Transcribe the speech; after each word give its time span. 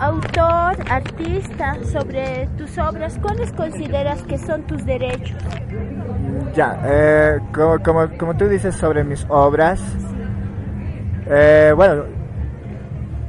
Autor, 0.00 0.76
artista, 0.90 1.76
sobre 1.90 2.48
tus 2.58 2.76
obras, 2.76 3.18
¿cuáles 3.22 3.50
consideras 3.52 4.22
que 4.24 4.36
son 4.36 4.62
tus 4.64 4.84
derechos? 4.84 5.42
Ya, 6.54 6.78
eh, 6.84 7.38
como, 7.52 8.36
tú 8.36 8.46
dices 8.46 8.74
sobre 8.74 9.04
mis 9.04 9.24
obras, 9.30 9.80
eh, 11.28 11.72
bueno, 11.74 12.04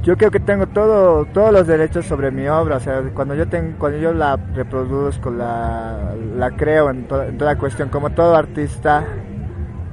yo 0.02 0.16
creo 0.18 0.30
que 0.30 0.40
tengo 0.40 0.66
todo, 0.66 1.24
todos 1.26 1.52
los 1.52 1.66
derechos 1.66 2.04
sobre 2.04 2.30
mi 2.30 2.46
obra, 2.48 2.76
o 2.76 2.80
sea, 2.80 3.02
cuando 3.14 3.34
yo, 3.34 3.48
tengo, 3.48 3.78
cuando 3.78 3.98
yo 3.98 4.12
la 4.12 4.36
reproduzco, 4.36 5.30
la, 5.30 6.14
la 6.36 6.50
creo 6.50 6.90
en, 6.90 7.08
to, 7.08 7.22
en 7.22 7.38
toda 7.38 7.56
cuestión, 7.56 7.88
como 7.88 8.10
todo 8.10 8.36
artista, 8.36 9.04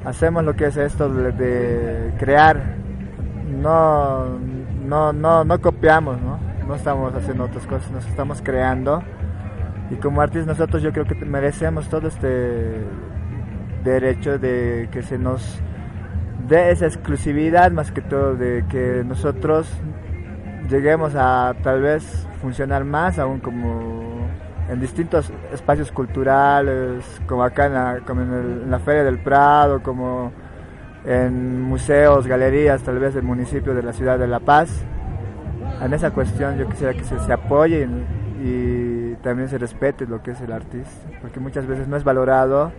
hacemos 0.03 0.43
lo 0.43 0.53
que 0.55 0.65
es 0.65 0.75
esto 0.75 1.07
de, 1.07 1.31
de 1.31 2.13
crear, 2.19 2.61
no, 3.49 4.25
no, 4.85 5.13
no, 5.13 5.45
no 5.45 5.61
copiamos, 5.61 6.19
¿no? 6.19 6.54
No 6.67 6.75
estamos 6.75 7.13
haciendo 7.13 7.45
otras 7.45 7.65
cosas, 7.67 7.91
nos 7.91 8.05
estamos 8.07 8.41
creando. 8.41 9.03
Y 9.91 9.95
como 9.95 10.21
artistas 10.21 10.47
nosotros 10.47 10.81
yo 10.81 10.91
creo 10.91 11.05
que 11.05 11.15
merecemos 11.25 11.87
todo 11.89 12.07
este 12.07 12.83
derecho 13.83 14.39
de 14.39 14.89
que 14.91 15.03
se 15.03 15.17
nos 15.17 15.59
dé 16.47 16.71
esa 16.71 16.87
exclusividad 16.87 17.71
más 17.71 17.91
que 17.91 18.01
todo, 18.01 18.35
de 18.35 18.65
que 18.67 19.03
nosotros 19.05 19.67
lleguemos 20.69 21.13
a 21.15 21.53
tal 21.61 21.81
vez 21.81 22.27
funcionar 22.41 22.83
más 22.83 23.19
aún 23.19 23.39
como 23.39 24.27
en 24.67 24.79
distintos 24.79 25.31
espacios 25.53 25.91
culturales, 25.91 27.05
como 27.27 27.43
acá 27.43 27.67
en 27.67 27.73
la, 27.73 27.99
como 28.05 28.21
en, 28.21 28.33
en 28.63 28.71
la 28.71 28.79
Feria 28.79 29.03
del 29.03 29.19
Prado, 29.19 29.83
como 29.83 30.31
en 31.05 31.61
museos, 31.61 32.25
galerías 32.25 32.81
tal 32.81 32.97
vez 32.97 33.13
del 33.13 33.23
municipio 33.23 33.75
de 33.75 33.83
la 33.83 33.93
ciudad 33.93 34.17
de 34.17 34.25
La 34.25 34.39
Paz 34.39 34.83
en 35.81 35.93
esa 35.93 36.11
cuestión 36.11 36.57
yo 36.57 36.67
quisiera 36.67 36.93
que 36.93 37.03
se, 37.03 37.19
se 37.19 37.33
apoye 37.33 37.87
y 38.43 39.15
también 39.15 39.49
se 39.49 39.57
respete 39.57 40.05
lo 40.05 40.21
que 40.21 40.31
es 40.31 40.41
el 40.41 40.51
artista, 40.51 41.07
porque 41.21 41.39
muchas 41.39 41.65
veces 41.65 41.87
no 41.87 41.97
es 41.97 42.03
valorado, 42.03 42.71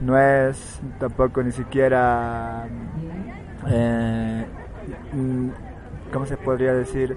no 0.00 0.18
es 0.18 0.80
tampoco 0.98 1.42
ni 1.42 1.52
siquiera, 1.52 2.66
eh, 3.68 4.44
¿cómo 6.12 6.26
se 6.26 6.36
podría 6.36 6.72
decir? 6.74 7.16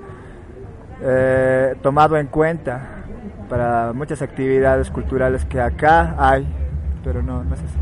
Eh, 1.01 1.75
tomado 1.81 2.17
en 2.17 2.27
cuenta 2.27 2.81
para 3.49 3.93
muchas 3.93 4.21
actividades 4.21 4.89
culturales 4.89 5.45
que 5.45 5.59
acá 5.59 6.15
hay, 6.17 6.47
pero 7.03 7.21
no, 7.21 7.43
no 7.43 7.53
es 7.53 7.61
así. 7.61 7.77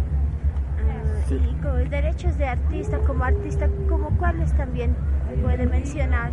Sí, 1.28 1.58
con 1.62 1.89
derechos 1.89 2.38
de 2.38 2.47
artista, 2.47 2.97
como 3.00 3.23
artista, 3.23 3.69
como 3.88 4.09
cuáles 4.17 4.52
también 4.53 4.95
puede 5.42 5.66
mencionar 5.66 6.31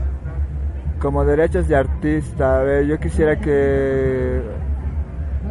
como 0.98 1.24
derechos 1.24 1.68
de 1.68 1.76
artista, 1.76 2.82
yo 2.82 2.98
quisiera 2.98 3.38
que... 3.38 4.40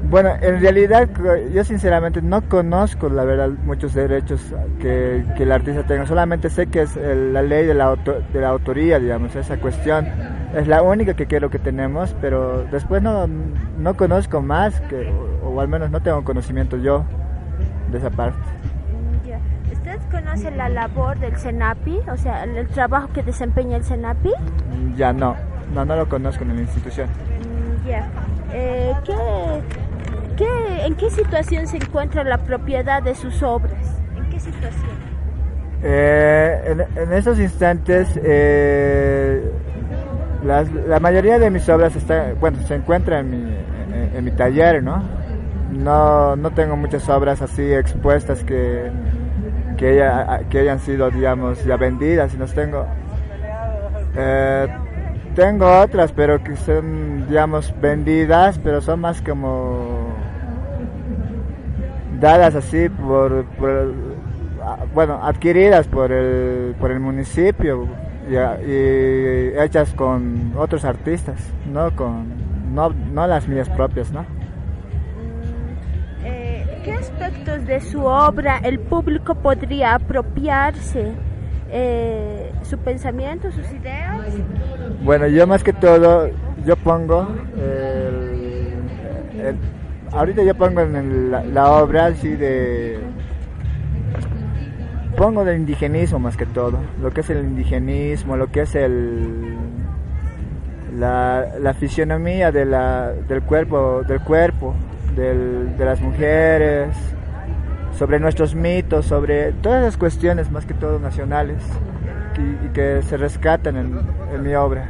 Bueno, 0.09 0.29
en 0.41 0.61
realidad 0.61 1.09
yo 1.53 1.63
sinceramente 1.63 2.21
no 2.21 2.47
conozco, 2.47 3.09
la 3.09 3.25
verdad, 3.25 3.49
muchos 3.65 3.93
derechos 3.93 4.39
que, 4.79 5.25
que 5.35 5.43
el 5.43 5.51
artista 5.51 5.83
tenga. 5.83 6.05
Solamente 6.05 6.49
sé 6.49 6.67
que 6.67 6.83
es 6.83 6.95
la 6.95 7.41
ley 7.41 7.65
de 7.65 7.73
la, 7.73 7.85
auto, 7.85 8.21
de 8.31 8.41
la 8.41 8.49
autoría, 8.49 8.99
digamos, 8.99 9.35
esa 9.35 9.57
cuestión. 9.57 10.07
Es 10.55 10.67
la 10.67 10.81
única 10.81 11.13
que 11.13 11.27
creo 11.27 11.49
que 11.49 11.59
tenemos, 11.59 12.15
pero 12.21 12.63
después 12.71 13.01
no, 13.01 13.27
no 13.27 13.97
conozco 13.97 14.41
más, 14.41 14.79
que, 14.81 15.11
o 15.43 15.59
al 15.59 15.67
menos 15.67 15.91
no 15.91 16.01
tengo 16.01 16.23
conocimiento 16.23 16.77
yo 16.77 17.03
de 17.91 17.97
esa 17.97 18.09
parte. 18.09 18.39
¿Usted 20.37 20.49
conoce 20.49 20.55
la 20.55 20.69
labor 20.69 21.19
del 21.19 21.35
CENAPI? 21.35 21.99
O 22.11 22.17
sea, 22.17 22.43
el, 22.43 22.67
trabajo 22.67 23.09
que 23.11 23.23
desempeña 23.23 23.77
el 23.77 23.83
CENAPI. 23.83 24.31
Ya 24.95 25.11
no, 25.11 25.35
no, 25.73 25.83
no 25.83 25.95
lo 25.95 26.07
conozco 26.07 26.43
en 26.43 26.55
la 26.55 26.61
institución. 26.61 27.07
Mm, 27.09 27.87
ya. 27.87 28.07
Eh, 28.53 28.93
¿qué, 29.03 29.15
qué, 30.37 30.85
¿En 30.85 30.95
qué 30.95 31.09
situación 31.09 31.67
se 31.67 31.77
encuentra 31.77 32.23
la 32.23 32.37
propiedad 32.37 33.01
de 33.01 33.15
sus 33.15 33.41
obras? 33.41 33.99
¿En 34.15 34.29
qué 34.29 34.39
situación? 34.39 34.91
Eh, 35.81 36.61
en, 36.65 37.01
en, 37.01 37.13
esos 37.13 37.39
instantes, 37.39 38.07
eh, 38.23 39.51
las, 40.43 40.71
la 40.71 40.99
mayoría 40.99 41.39
de 41.39 41.49
mis 41.49 41.67
obras 41.69 41.95
está, 41.95 42.33
bueno, 42.39 42.59
se 42.67 42.75
encuentra 42.75 43.19
en 43.19 43.29
mi, 43.31 43.37
en, 43.37 44.15
en 44.15 44.25
mi 44.25 44.31
taller, 44.31 44.83
¿no? 44.83 45.03
No, 45.71 46.35
no 46.35 46.51
tengo 46.51 46.75
muchas 46.75 47.09
obras 47.09 47.41
así 47.41 47.73
expuestas 47.73 48.43
que 48.43 48.89
que, 49.77 49.89
haya, 49.89 50.41
que 50.49 50.59
hayan 50.59 50.79
sido, 50.79 51.09
digamos, 51.09 51.63
ya 51.63 51.77
vendidas, 51.77 52.33
y 52.33 52.37
los 52.37 52.53
tengo. 52.53 52.85
Eh, 54.15 54.67
tengo 55.35 55.81
otras, 55.81 56.11
pero 56.11 56.43
que 56.43 56.55
son, 56.55 57.27
digamos, 57.27 57.73
vendidas, 57.79 58.59
pero 58.59 58.81
son 58.81 59.01
más 59.01 59.21
como 59.21 60.07
dadas 62.19 62.55
así 62.55 62.89
por, 62.89 63.45
por 63.59 63.93
bueno, 64.93 65.19
adquiridas 65.23 65.87
por 65.87 66.11
el, 66.11 66.75
por 66.79 66.91
el 66.91 66.99
municipio 66.99 67.87
y, 68.27 68.33
y, 68.33 69.53
hechas 69.59 69.93
con 69.93 70.53
otros 70.57 70.83
artistas, 70.83 71.39
no 71.71 71.95
con, 71.95 72.25
no, 72.73 72.89
no 72.89 73.27
las 73.27 73.47
mías 73.47 73.69
propias, 73.69 74.11
¿no? 74.11 74.25
¿Qué 76.87 76.93
aspectos 76.93 77.65
de 77.65 77.81
su 77.81 78.05
obra 78.05 78.59
el 78.63 78.79
público 78.79 79.35
podría 79.35 79.95
apropiarse? 79.95 81.11
Eh, 81.69 82.53
¿Su 82.61 82.77
pensamiento, 82.77 83.51
sus 83.51 83.69
ideas? 83.73 84.21
Bueno, 85.03 85.27
yo 85.27 85.45
más 85.45 85.65
que 85.65 85.73
todo, 85.73 86.29
yo 86.65 86.77
pongo, 86.77 87.27
el, 87.57 88.73
ahorita 90.13 90.43
yo 90.43 90.55
pongo 90.55 90.79
en 90.79 90.95
el, 90.95 91.31
la, 91.31 91.43
la, 91.43 91.71
obra 91.73 92.05
así 92.05 92.29
de, 92.29 92.99
pongo 95.17 95.43
del 95.43 95.57
indigenismo 95.57 96.19
más 96.19 96.37
que 96.37 96.45
todo, 96.45 96.77
lo 97.01 97.11
que 97.11 97.19
es 97.19 97.29
el 97.29 97.39
indigenismo, 97.39 98.37
lo 98.37 98.49
que 98.49 98.61
es 98.61 98.75
el, 98.75 99.57
la, 100.97 101.47
la 101.59 101.73
fisionomía 101.73 102.53
de 102.53 102.63
la, 102.63 103.11
del 103.11 103.41
cuerpo, 103.41 104.03
del 104.07 104.21
cuerpo, 104.21 104.73
de 105.17 105.85
las 105.85 105.99
mujeres, 105.99 106.95
sobre 107.97 108.19
nuestros 108.19 108.53
mitos, 108.53 109.05
sobre 109.05 109.51
todas 109.53 109.81
las 109.81 109.97
cuestiones 109.97 110.51
más 110.51 110.65
que 110.65 110.75
todo 110.75 110.99
nacionales 110.99 111.63
y, 112.37 112.69
que 112.69 113.01
se 113.01 113.17
rescatan 113.17 113.75
en, 113.75 114.43
mi 114.43 114.53
obra. 114.53 114.87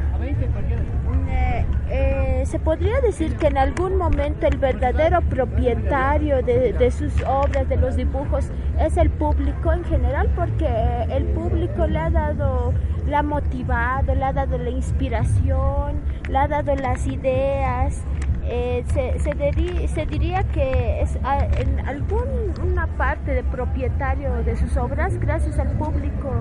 Eh, 1.30 1.66
eh, 1.90 2.44
se 2.46 2.60
podría 2.60 3.00
decir 3.00 3.38
que 3.38 3.48
en 3.48 3.58
algún 3.58 3.96
momento 3.96 4.46
el 4.46 4.58
verdadero 4.58 5.22
propietario 5.22 6.44
de, 6.44 6.92
sus 6.92 7.14
obras, 7.24 7.70
de 7.70 7.78
los 7.78 7.96
dibujos, 7.96 8.50
es 8.78 8.98
el 8.98 9.10
público 9.10 9.72
en 9.72 9.86
general, 9.86 10.30
porque 10.36 10.68
el 11.10 11.24
público 11.28 11.88
le 11.88 12.00
ha 12.00 12.10
dado, 12.10 12.74
le 13.08 13.16
ha 13.16 13.24
motivado, 13.24 14.14
le 14.14 14.26
ha 14.26 14.34
dado 14.34 14.58
la 14.58 14.70
inspiración, 14.70 16.02
le 16.30 16.38
ha 16.38 16.48
dado 16.50 16.76
las 16.76 17.08
ideas, 17.08 18.04
eh, 18.50 18.84
se, 18.94 19.20
se, 19.20 19.34
diri, 19.34 19.88
se, 19.88 20.06
diría 20.06 20.44
que 20.44 21.02
es 21.02 21.18
a, 21.24 21.46
en 21.46 21.80
alguna 21.88 22.88
parte 22.98 23.34
de 23.34 23.44
propietario 23.44 24.34
de 24.44 24.56
sus 24.56 24.78
obras, 24.78 25.20
gracias 25.20 25.60
al 25.60 25.72
público 25.78 26.32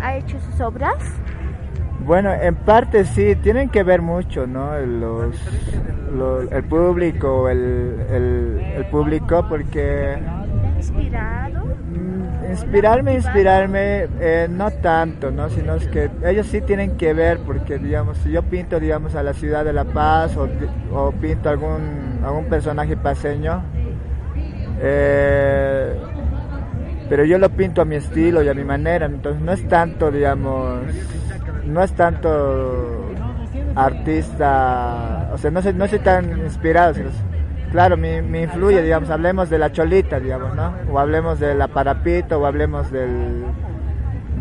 ha 0.00 0.16
hecho 0.16 0.38
sus 0.40 0.60
obras. 0.60 0.96
Bueno, 2.04 2.32
en 2.32 2.54
parte 2.54 3.04
sí, 3.04 3.34
tienen 3.36 3.68
que 3.68 3.82
ver 3.82 4.02
mucho, 4.02 4.46
¿no? 4.46 4.78
Los, 4.78 5.36
los 6.12 6.52
el 6.52 6.64
público, 6.64 7.48
el, 7.48 8.00
el, 8.10 8.60
el, 8.76 8.86
público, 8.86 9.44
porque... 9.48 10.18
¿Inspirado? 10.76 11.64
Inspirarme, 12.56 13.12
inspirarme, 13.14 14.08
eh, 14.18 14.48
no 14.48 14.70
tanto, 14.70 15.30
¿no? 15.30 15.50
Sino 15.50 15.74
es 15.74 15.86
que 15.88 16.10
ellos 16.24 16.46
sí 16.46 16.62
tienen 16.62 16.96
que 16.96 17.12
ver, 17.12 17.38
porque, 17.40 17.76
digamos, 17.78 18.16
si 18.18 18.30
yo 18.30 18.42
pinto, 18.42 18.80
digamos, 18.80 19.14
a 19.14 19.22
la 19.22 19.34
ciudad 19.34 19.62
de 19.62 19.74
La 19.74 19.84
Paz 19.84 20.34
o, 20.38 20.48
o 20.90 21.12
pinto 21.12 21.50
algún, 21.50 22.20
algún 22.24 22.46
personaje 22.46 22.96
paseño, 22.96 23.62
eh, 24.80 25.96
pero 27.10 27.26
yo 27.26 27.38
lo 27.38 27.50
pinto 27.50 27.82
a 27.82 27.84
mi 27.84 27.96
estilo 27.96 28.42
y 28.42 28.48
a 28.48 28.54
mi 28.54 28.64
manera, 28.64 29.04
entonces 29.04 29.42
no 29.42 29.52
es 29.52 29.68
tanto, 29.68 30.10
digamos, 30.10 30.80
no 31.66 31.82
es 31.82 31.92
tanto 31.92 33.10
artista, 33.74 35.28
o 35.32 35.36
sea, 35.36 35.50
no 35.50 35.60
soy, 35.60 35.74
no 35.74 35.86
soy 35.86 35.98
tan 35.98 36.38
inspirado, 36.38 36.94
claro, 37.76 37.98
me, 37.98 38.22
me 38.22 38.44
influye, 38.44 38.80
digamos, 38.80 39.10
hablemos 39.10 39.50
de 39.50 39.58
la 39.58 39.70
cholita, 39.70 40.18
digamos, 40.18 40.56
¿no? 40.56 40.72
O 40.90 40.98
hablemos 40.98 41.38
de 41.38 41.54
la 41.54 41.68
parapita, 41.68 42.38
o 42.38 42.46
hablemos 42.46 42.90
del, 42.90 43.44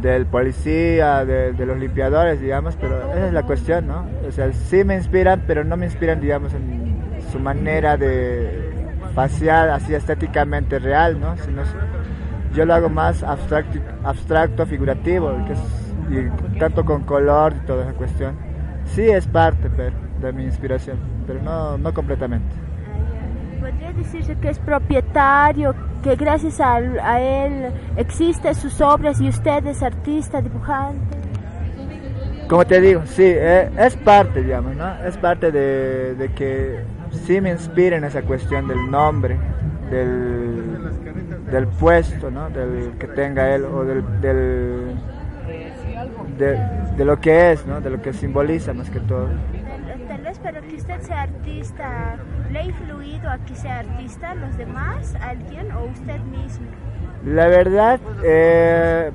del 0.01 0.25
policía, 0.25 1.25
de, 1.25 1.51
de, 1.51 1.65
los 1.65 1.77
limpiadores, 1.77 2.39
digamos, 2.39 2.77
pero 2.79 3.11
esa 3.11 3.27
es 3.27 3.33
la 3.33 3.43
cuestión, 3.43 3.87
¿no? 3.87 4.05
O 4.25 4.31
sea, 4.31 4.53
sí 4.53 4.85
me 4.85 4.95
inspiran, 4.95 5.43
pero 5.45 5.65
no 5.65 5.75
me 5.75 5.85
inspiran, 5.85 6.21
digamos, 6.21 6.53
en 6.53 6.95
su 7.29 7.37
manera 7.37 7.97
de 7.97 8.71
facial, 9.13 9.69
así 9.69 9.93
estéticamente 9.93 10.79
real, 10.79 11.19
¿no? 11.19 11.35
Sino, 11.35 11.63
yo 12.53 12.63
lo 12.63 12.73
hago 12.73 12.87
más 12.87 13.21
abstracto, 13.21 13.79
abstracto 14.05 14.65
figurativo, 14.65 15.35
que 15.45 15.51
es, 15.51 15.59
y 16.09 16.57
tanto 16.57 16.85
con 16.85 17.03
color 17.03 17.53
y 17.61 17.65
toda 17.65 17.83
esa 17.83 17.93
cuestión. 17.95 18.37
Sí 18.85 19.01
es 19.01 19.27
parte 19.27 19.69
pero, 19.75 19.97
de 20.21 20.31
mi 20.31 20.45
inspiración, 20.45 20.97
pero 21.27 21.41
no, 21.41 21.77
no 21.77 21.93
completamente. 21.93 22.64
¿Podría 23.65 23.93
decirse 23.93 24.35
que 24.35 24.49
es 24.49 24.59
propietario, 24.59 25.73
que 26.03 26.15
gracias 26.15 26.61
a, 26.61 26.75
a 26.75 27.19
él 27.19 27.73
existen 27.97 28.53
sus 28.53 28.79
obras 28.79 29.19
y 29.19 29.27
usted 29.27 29.65
es 29.65 29.81
artista, 29.81 30.39
dibujante? 30.39 31.17
Como 32.47 32.63
te 32.63 32.79
digo, 32.79 33.01
sí, 33.07 33.23
eh, 33.25 33.71
es 33.79 33.95
parte, 33.95 34.43
digamos, 34.43 34.75
¿no? 34.75 35.03
Es 35.03 35.17
parte 35.17 35.51
de, 35.51 36.13
de 36.13 36.31
que 36.33 36.81
sí 37.25 37.41
me 37.41 37.49
inspira 37.49 37.97
en 37.97 38.03
esa 38.03 38.21
cuestión 38.21 38.67
del 38.67 38.91
nombre, 38.91 39.35
del, 39.89 41.45
del 41.49 41.67
puesto, 41.67 42.29
¿no? 42.29 42.51
Del 42.51 42.91
que 42.99 43.07
tenga 43.07 43.55
él 43.55 43.65
o 43.65 43.83
del, 43.83 44.21
del 44.21 44.95
de, 46.37 46.59
de, 46.97 47.05
lo 47.05 47.19
que 47.19 47.53
es, 47.53 47.65
¿no? 47.65 47.81
De 47.81 47.89
lo 47.89 47.99
que 47.99 48.13
simboliza 48.13 48.75
más 48.75 48.91
que 48.91 48.99
todo. 48.99 49.27
Tal 50.07 50.21
vez 50.21 50.37
para 50.37 50.61
que 50.61 50.75
usted 50.75 51.01
sea 51.01 51.23
artista, 51.23 52.17
¿le 52.55 52.61
ha 52.61 52.63
influido 52.63 53.29
a 53.29 53.37
que 53.39 53.53
sea 53.53 53.79
artista 53.79 54.33
los 54.33 54.57
demás, 54.57 55.13
alguien 55.21 55.69
o 55.73 55.83
usted 55.85 56.19
mismo? 56.21 56.65
La 57.25 57.47
verdad, 57.47 57.99
eh, 58.23 59.11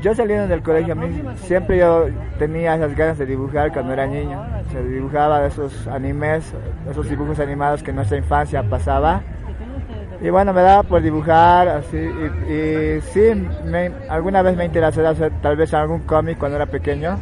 yo 0.00 0.14
saliendo 0.16 0.48
del 0.48 0.60
colegio, 0.60 0.94
a 0.94 0.96
mí 0.96 1.22
siempre 1.36 1.78
yo 1.78 2.08
tenía 2.36 2.74
esas 2.74 2.96
ganas 2.96 3.18
de 3.18 3.26
dibujar 3.26 3.72
cuando 3.72 3.92
era 3.92 4.08
niño. 4.08 4.44
Se 4.72 4.82
dibujaba 4.82 5.46
esos 5.46 5.86
animes, 5.86 6.52
esos 6.90 7.08
dibujos 7.08 7.38
animados 7.38 7.84
que 7.84 7.90
en 7.90 7.96
nuestra 7.96 8.18
infancia 8.18 8.64
pasaba. 8.64 9.22
Y 10.20 10.30
bueno, 10.30 10.52
me 10.52 10.62
daba 10.62 10.82
por 10.82 11.02
dibujar, 11.02 11.68
así, 11.68 11.98
y, 11.98 12.52
y 12.52 13.00
sí, 13.12 13.46
me, 13.64 13.92
alguna 14.08 14.42
vez 14.42 14.56
me 14.56 14.64
interesé 14.64 15.06
hacer 15.06 15.32
tal 15.40 15.56
vez 15.56 15.72
algún 15.72 16.00
cómic 16.00 16.38
cuando 16.38 16.56
era 16.56 16.66
pequeño. 16.66 17.16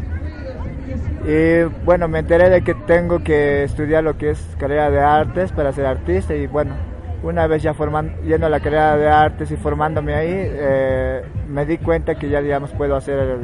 Y 1.26 1.62
bueno, 1.84 2.08
me 2.08 2.20
enteré 2.20 2.50
de 2.50 2.62
que 2.62 2.74
tengo 2.74 3.20
que 3.20 3.62
estudiar 3.64 4.02
lo 4.02 4.16
que 4.16 4.30
es 4.30 4.56
carrera 4.58 4.90
de 4.90 5.00
artes 5.00 5.52
para 5.52 5.72
ser 5.72 5.86
artista 5.86 6.34
y 6.34 6.46
bueno, 6.46 6.74
una 7.22 7.46
vez 7.46 7.62
ya 7.62 7.74
formando, 7.74 8.20
yendo 8.22 8.46
a 8.46 8.50
la 8.50 8.58
carrera 8.58 8.96
de 8.96 9.08
artes 9.08 9.50
y 9.52 9.56
formándome 9.56 10.14
ahí, 10.14 10.32
eh, 10.34 11.22
me 11.48 11.64
di 11.64 11.78
cuenta 11.78 12.16
que 12.16 12.28
ya 12.28 12.42
digamos 12.42 12.72
puedo 12.72 12.96
hacer, 12.96 13.38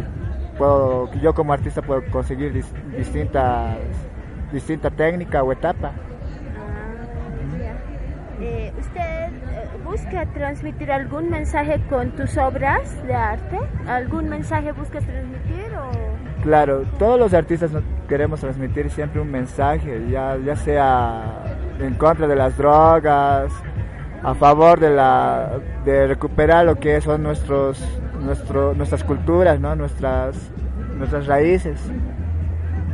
puedo, 0.57 1.13
yo 1.21 1.35
como 1.35 1.53
artista 1.53 1.83
puedo 1.83 2.05
conseguir 2.11 2.53
dis, 2.53 2.67
distintas, 2.97 3.77
distinta 4.53 4.91
técnica 4.91 5.43
o 5.45 5.53
etapa. 5.53 5.93
Eh, 8.41 8.73
¿Usted 8.79 9.31
busca 9.85 10.27
transmitir 10.27 10.93
algún 10.93 11.31
mensaje 11.31 11.81
con 11.89 12.11
tus 12.11 12.37
obras 12.37 13.01
de 13.07 13.15
arte? 13.15 13.59
¿Algún 13.87 14.29
mensaje 14.29 14.73
buscas 14.73 15.05
transmitir 15.05 15.73
o...? 15.77 16.18
Claro, 16.43 16.85
todos 16.99 17.19
los 17.19 17.35
artistas 17.35 17.71
queremos 18.09 18.41
transmitir 18.41 18.91
siempre 18.91 19.21
un 19.21 19.31
mensaje, 19.31 20.09
ya, 20.09 20.39
sea 20.57 21.43
en 21.81 21.95
contra 21.95 22.29
de 22.29 22.37
las 22.37 22.57
drogas, 22.57 23.53
a 24.23 24.35
favor 24.35 24.79
de 24.79 24.91
la 24.91 25.59
de 25.85 26.07
recuperar 26.07 26.65
lo 26.65 26.77
que 26.77 27.01
son 27.01 27.23
nuestros 27.23 27.81
nuestro, 28.21 28.75
nuestras 28.75 29.03
culturas, 29.05 29.61
¿no? 29.61 29.75
Nuestras 29.75 30.37
nuestras 30.97 31.27
raíces. 31.27 31.81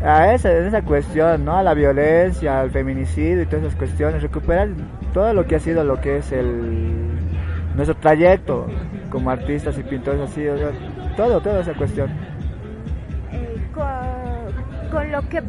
A 0.03 0.35
esa, 0.35 0.53
esa 0.53 0.83
cuestión, 0.83 1.45
¿no? 1.45 1.57
A 1.57 1.63
la 1.63 1.75
violencia, 1.75 2.61
al 2.61 2.71
feminicidio 2.71 3.43
y 3.43 3.47
todas 3.47 3.67
esas 3.67 3.77
cuestiones, 3.77 4.23
recuperar 4.23 4.69
todo 5.13 5.33
lo 5.33 5.47
que 5.47 5.57
ha 5.57 5.61
sido 5.61 5.85
lo 5.85 6.01
que 6.01 6.19
es 6.19 6.33
el 6.33 7.15
nuestro 7.75 7.97
trayecto 7.97 8.67
como 9.11 9.31
artistas 9.31 9.79
y 9.79 9.83
pintores 9.83 10.21
así, 10.21 10.45
todo, 11.17 11.41
toda 11.41 11.61
esa 11.61 11.75
cuestión. 11.75 12.11
Con, 14.95 15.11
lo 15.11 15.29
que 15.29 15.43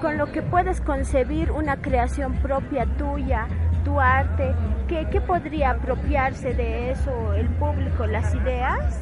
con 0.00 0.16
lo 0.16 0.32
que 0.32 0.40
puedes 0.40 0.80
concebir 0.80 1.50
una 1.50 1.76
creación 1.76 2.32
propia 2.36 2.86
tuya, 2.96 3.46
tu 3.84 4.00
arte, 4.00 4.54
¿qué, 4.88 5.06
qué 5.10 5.20
podría 5.20 5.72
apropiarse 5.72 6.54
de 6.54 6.92
eso 6.92 7.34
el 7.34 7.48
público, 7.48 8.06
las 8.06 8.34
ideas 8.34 8.98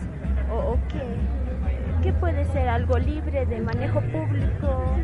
o, 0.50 0.72
o 0.72 0.78
qué? 0.88 1.04
¿Qué 2.02 2.12
puede 2.12 2.46
ser 2.46 2.68
algo 2.68 2.98
libre 2.98 3.46
de 3.46 3.60
manejo 3.60 4.00
público? 4.00 4.96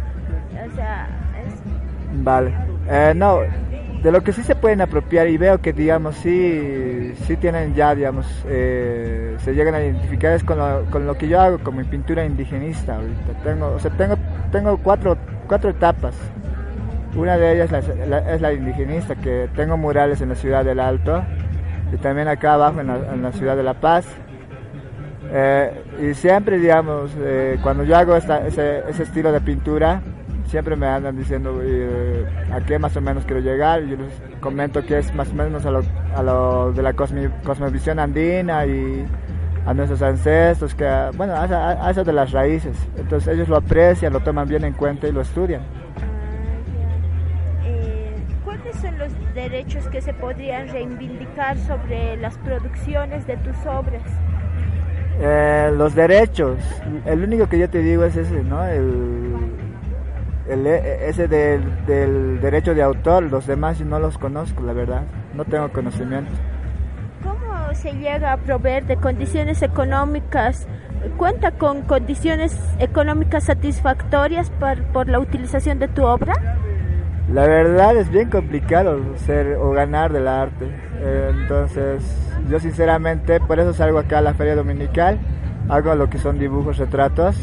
O 0.50 0.74
sea, 0.74 1.08
es... 1.46 1.62
Vale. 2.24 2.52
Eh, 2.88 3.12
no, 3.14 3.42
de 4.02 4.10
lo 4.10 4.22
que 4.22 4.32
sí 4.32 4.42
se 4.42 4.56
pueden 4.56 4.80
apropiar 4.80 5.28
y 5.28 5.36
veo 5.38 5.58
que 5.58 5.72
digamos 5.72 6.16
sí 6.16 7.14
sí 7.26 7.36
tienen 7.36 7.74
ya 7.74 7.94
digamos 7.94 8.26
eh, 8.48 9.36
se 9.38 9.54
llegan 9.54 9.74
a 9.76 9.80
identificar 9.80 10.32
es 10.32 10.42
con 10.42 10.58
lo, 10.58 10.84
con 10.90 11.06
lo 11.06 11.16
que 11.16 11.28
yo 11.28 11.40
hago 11.40 11.58
como 11.58 11.82
pintura 11.84 12.24
indigenista 12.24 12.96
ahorita. 12.96 13.42
Tengo 13.44 13.68
o 13.68 13.78
sea 13.78 13.90
tengo 13.92 14.16
tengo 14.50 14.76
cuatro 14.78 15.16
cuatro 15.46 15.70
etapas. 15.70 16.16
Una 17.14 17.36
de 17.36 17.54
ellas 17.54 17.70
es 17.72 18.08
la, 18.08 18.18
es 18.18 18.40
la 18.40 18.52
indigenista 18.52 19.14
que 19.14 19.48
tengo 19.54 19.76
murales 19.76 20.20
en 20.20 20.30
la 20.30 20.34
ciudad 20.34 20.64
del 20.64 20.80
Alto 20.80 21.22
y 21.92 21.96
también 21.98 22.26
acá 22.26 22.54
abajo 22.54 22.80
en 22.80 22.86
la, 22.88 22.96
en 22.96 23.22
la 23.22 23.32
ciudad 23.32 23.56
de 23.56 23.62
La 23.62 23.74
Paz. 23.74 24.06
Eh, 25.30 25.82
y 26.10 26.14
siempre 26.14 26.58
digamos 26.58 27.12
eh, 27.18 27.58
cuando 27.62 27.84
yo 27.84 27.96
hago 27.96 28.16
esta, 28.16 28.46
ese, 28.46 28.82
ese 28.88 29.04
estilo 29.04 29.30
de 29.30 29.40
pintura 29.40 30.02
siempre 30.46 30.76
me 30.76 30.86
andan 30.86 31.16
diciendo 31.16 31.60
eh, 31.62 32.26
a 32.52 32.60
qué 32.60 32.78
más 32.78 32.96
o 32.96 33.00
menos 33.00 33.24
quiero 33.24 33.40
llegar 33.40 33.82
yo 33.84 33.96
les 33.96 34.12
comento 34.40 34.84
que 34.84 34.98
es 34.98 35.14
más 35.14 35.30
o 35.30 35.34
menos 35.34 35.64
a 35.64 35.70
lo, 35.70 35.82
a 36.14 36.22
lo 36.22 36.72
de 36.72 36.82
la 36.82 36.92
cosmi, 36.92 37.28
cosmovisión 37.44 37.98
andina 37.98 38.66
y 38.66 39.06
a 39.64 39.74
nuestros 39.74 40.02
ancestros, 40.02 40.74
que 40.74 40.84
bueno, 41.16 41.34
a, 41.34 41.44
a, 41.44 41.86
a, 41.86 41.90
eso 41.90 42.04
de 42.04 42.12
las 42.12 42.32
raíces. 42.32 42.76
Entonces 42.96 43.34
ellos 43.34 43.48
lo 43.48 43.56
aprecian, 43.56 44.12
lo 44.12 44.20
toman 44.20 44.48
bien 44.48 44.64
en 44.64 44.72
cuenta 44.72 45.06
y 45.06 45.12
lo 45.12 45.20
estudian. 45.20 45.62
Eh, 47.64 48.16
¿Cuáles 48.44 48.76
son 48.76 48.98
los 48.98 49.12
derechos 49.34 49.86
que 49.88 50.00
se 50.00 50.12
podrían 50.14 50.68
reivindicar 50.68 51.56
sobre 51.58 52.16
las 52.16 52.36
producciones 52.38 53.26
de 53.26 53.36
tus 53.38 53.56
obras? 53.66 54.02
Eh, 55.20 55.72
los 55.76 55.94
derechos, 55.94 56.58
el 57.04 57.22
único 57.22 57.48
que 57.48 57.58
yo 57.58 57.68
te 57.68 57.78
digo 57.78 58.04
es 58.04 58.16
ese, 58.16 58.42
¿no? 58.42 58.64
El, 58.64 59.31
el, 60.48 60.66
ese 60.66 61.28
del, 61.28 61.86
del, 61.86 62.40
derecho 62.40 62.74
de 62.74 62.82
autor, 62.82 63.24
los 63.24 63.46
demás 63.46 63.80
no 63.80 63.98
los 63.98 64.18
conozco, 64.18 64.62
la 64.62 64.72
verdad, 64.72 65.02
no 65.34 65.44
tengo 65.44 65.68
conocimiento. 65.70 66.30
¿Cómo 67.22 67.74
se 67.74 67.92
llega 67.92 68.32
a 68.32 68.36
proveer 68.36 68.86
de 68.86 68.96
condiciones 68.96 69.62
económicas? 69.62 70.66
¿Cuenta 71.16 71.52
con 71.52 71.82
condiciones 71.82 72.56
económicas 72.78 73.44
satisfactorias 73.44 74.50
por, 74.50 74.82
por 74.92 75.08
la 75.08 75.18
utilización 75.18 75.78
de 75.78 75.88
tu 75.88 76.04
obra? 76.04 76.34
La 77.32 77.46
verdad 77.46 77.96
es 77.96 78.10
bien 78.10 78.28
complicado 78.28 79.00
ser 79.16 79.56
o 79.56 79.70
ganar 79.70 80.12
del 80.12 80.28
arte. 80.28 80.66
Eh, 81.00 81.30
entonces, 81.32 82.02
yo 82.50 82.60
sinceramente, 82.60 83.40
por 83.40 83.58
eso 83.58 83.72
salgo 83.72 83.98
acá 83.98 84.18
a 84.18 84.22
la 84.22 84.34
Feria 84.34 84.54
Dominical, 84.54 85.18
hago 85.68 85.94
lo 85.94 86.10
que 86.10 86.18
son 86.18 86.38
dibujos, 86.38 86.78
retratos. 86.78 87.36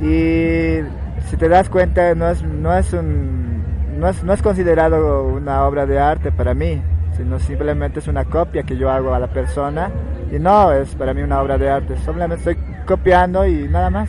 Y 0.00 0.80
si 1.26 1.36
te 1.36 1.48
das 1.48 1.68
cuenta, 1.68 2.14
no 2.14 2.28
es, 2.28 2.42
no 2.42 2.76
es, 2.76 2.92
un, 2.92 3.64
no 3.98 4.08
es, 4.08 4.22
no 4.22 4.32
es 4.32 4.42
considerado 4.42 5.24
una 5.24 5.64
obra 5.64 5.86
de 5.86 5.98
arte 5.98 6.30
para 6.32 6.54
mí, 6.54 6.80
sino 7.16 7.38
simplemente 7.38 7.98
es 7.98 8.08
una 8.08 8.24
copia 8.24 8.62
que 8.62 8.76
yo 8.76 8.90
hago 8.90 9.14
a 9.14 9.18
la 9.18 9.28
persona. 9.28 9.90
Y 10.30 10.38
no 10.38 10.72
es 10.72 10.94
para 10.94 11.14
mí 11.14 11.22
una 11.22 11.40
obra 11.40 11.58
de 11.58 11.70
arte, 11.70 11.96
simplemente 11.98 12.36
estoy 12.36 12.56
copiando 12.86 13.46
y 13.46 13.68
nada 13.68 13.90
más. 13.90 14.08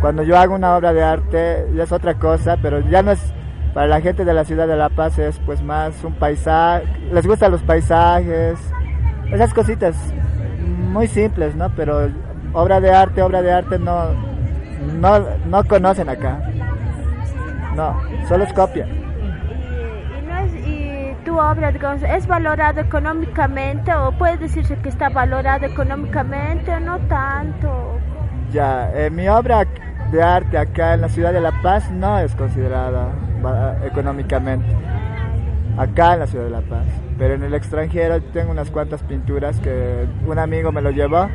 Cuando 0.00 0.22
yo 0.22 0.36
hago 0.36 0.54
una 0.54 0.76
obra 0.76 0.92
de 0.92 1.02
arte 1.02 1.66
ya 1.74 1.84
es 1.84 1.92
otra 1.92 2.14
cosa, 2.14 2.58
pero 2.60 2.80
ya 2.80 3.02
no 3.02 3.12
es 3.12 3.20
para 3.72 3.86
la 3.88 4.00
gente 4.00 4.24
de 4.24 4.34
la 4.34 4.44
ciudad 4.44 4.68
de 4.68 4.76
La 4.76 4.88
Paz 4.88 5.18
es 5.18 5.38
pues 5.40 5.62
más 5.62 6.04
un 6.04 6.14
paisaje, 6.14 6.86
les 7.12 7.26
gustan 7.26 7.50
los 7.50 7.62
paisajes, 7.62 8.58
esas 9.32 9.52
cositas 9.52 9.96
muy 10.92 11.08
simples, 11.08 11.56
¿no? 11.56 11.70
Pero 11.74 12.08
obra 12.52 12.80
de 12.80 12.92
arte, 12.92 13.22
obra 13.22 13.42
de 13.42 13.52
arte 13.52 13.78
no, 13.78 14.10
no, 14.84 15.20
no 15.46 15.64
conocen 15.64 16.08
acá. 16.08 16.40
No, 17.74 18.00
solo 18.28 18.44
es 18.44 18.52
copia. 18.52 18.86
¿Y, 18.86 20.18
y, 20.18 20.22
no 20.26 20.38
es, 20.38 20.54
y 20.66 21.24
tu 21.24 21.38
obra 21.38 21.72
digamos, 21.72 22.02
es 22.02 22.26
valorada 22.26 22.82
económicamente 22.82 23.92
o 23.94 24.12
puede 24.12 24.36
decirse 24.38 24.76
que 24.76 24.88
está 24.88 25.08
valorada 25.08 25.66
económicamente 25.66 26.72
o 26.72 26.80
no 26.80 26.98
tanto? 27.08 27.98
Ya, 28.52 28.90
eh, 28.94 29.10
mi 29.10 29.28
obra 29.28 29.66
de 30.12 30.22
arte 30.22 30.58
acá 30.58 30.94
en 30.94 31.00
la 31.00 31.08
ciudad 31.08 31.32
de 31.32 31.40
La 31.40 31.52
Paz 31.62 31.90
no 31.90 32.18
es 32.20 32.34
considerada 32.36 33.10
económicamente. 33.84 34.66
Acá 35.76 36.14
en 36.14 36.20
la 36.20 36.26
ciudad 36.28 36.44
de 36.44 36.50
La 36.50 36.60
Paz. 36.60 36.86
Pero 37.18 37.34
en 37.34 37.42
el 37.42 37.54
extranjero 37.54 38.22
tengo 38.32 38.52
unas 38.52 38.70
cuantas 38.70 39.02
pinturas 39.02 39.58
que 39.58 40.06
un 40.26 40.38
amigo 40.38 40.70
me 40.70 40.82
lo 40.82 40.90
llevó. 40.90 41.28